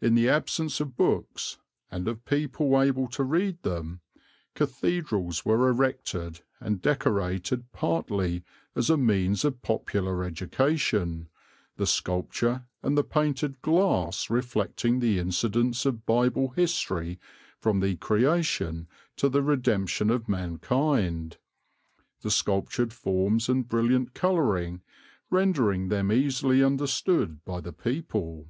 In 0.00 0.14
the 0.14 0.30
absence 0.30 0.80
of 0.80 0.96
books, 0.96 1.58
and 1.90 2.08
of 2.08 2.24
people 2.24 2.80
able 2.80 3.06
to 3.08 3.22
read 3.22 3.62
them, 3.64 4.00
cathedrals 4.54 5.44
were 5.44 5.68
erected 5.68 6.40
and 6.58 6.80
decorated 6.80 7.70
partly 7.70 8.44
as 8.74 8.88
a 8.88 8.96
means 8.96 9.44
of 9.44 9.60
popular 9.60 10.24
education, 10.24 11.28
the 11.76 11.86
sculpture 11.86 12.64
and 12.82 12.96
the 12.96 13.04
painted 13.04 13.60
glass 13.60 14.30
reflecting 14.30 15.00
the 15.00 15.18
incidents 15.18 15.84
of 15.84 16.06
Bible 16.06 16.48
history 16.56 17.18
from 17.58 17.80
the 17.80 17.96
Creation 17.96 18.88
to 19.16 19.28
the 19.28 19.42
redemption 19.42 20.08
of 20.08 20.30
mankind, 20.30 21.36
the 22.22 22.30
sculptured 22.30 22.94
forms 22.94 23.50
and 23.50 23.68
brilliant 23.68 24.14
colouring 24.14 24.80
rendering 25.28 25.88
them 25.88 26.10
easily 26.10 26.64
understood 26.64 27.44
by 27.44 27.60
the 27.60 27.74
people. 27.74 28.48